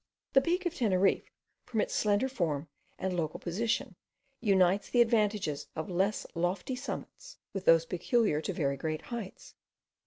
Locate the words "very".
8.51-8.77